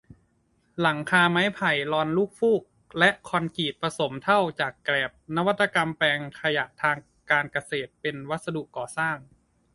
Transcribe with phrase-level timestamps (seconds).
[0.81, 2.63] หลังคาไม้ไผ่ลอนลูกฟูก
[2.99, 6.97] และ คอนกรีตผสมเถ้าจากแกลบ นวัตกรรมแปลงขยะทาง
[7.31, 9.17] การเกษตรเป็นวัสดุก่อสร้าง